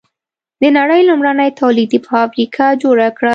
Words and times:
د 0.61 0.63
نړۍ 0.77 1.01
لومړنۍ 1.09 1.49
تولیدي 1.61 1.99
فابریکه 2.09 2.65
جوړه 2.83 3.07
کړه. 3.17 3.29